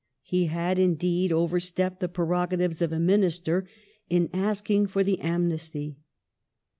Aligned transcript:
He 0.23 0.47
had, 0.47 0.79
indeed, 0.79 1.31
overstepped 1.31 1.99
the 1.99 2.09
prerogatives 2.09 2.81
of 2.81 2.91
a 2.91 2.99
Minister 2.99 3.69
in 4.09 4.31
asking 4.33 4.87
for 4.87 5.03
the 5.03 5.19
amnesty. 5.19 5.99